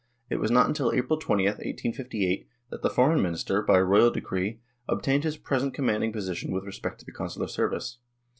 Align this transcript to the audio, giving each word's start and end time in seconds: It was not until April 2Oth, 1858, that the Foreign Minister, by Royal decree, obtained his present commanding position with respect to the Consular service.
It 0.31 0.37
was 0.37 0.49
not 0.49 0.65
until 0.67 0.91
April 0.91 1.19
2Oth, 1.19 1.59
1858, 1.63 2.47
that 2.71 2.81
the 2.81 2.89
Foreign 2.89 3.21
Minister, 3.21 3.61
by 3.61 3.79
Royal 3.79 4.09
decree, 4.09 4.59
obtained 4.89 5.23
his 5.25 5.37
present 5.37 5.75
commanding 5.75 6.11
position 6.11 6.51
with 6.51 6.63
respect 6.65 6.97
to 7.01 7.05
the 7.05 7.11
Consular 7.11 7.45
service. 7.47 7.99